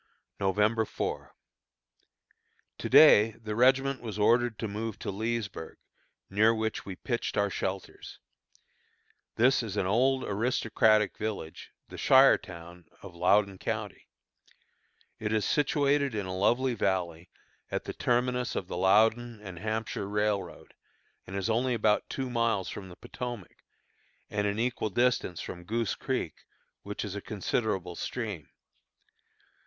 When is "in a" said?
16.15-16.35